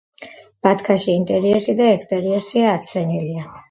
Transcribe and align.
ბათქაში 0.67 1.15
ინტერიერში 1.19 1.79
და 1.85 1.93
ექსტერიერში 1.93 2.69
აცვენილია. 2.75 3.51